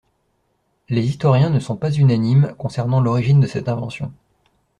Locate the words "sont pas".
1.59-1.91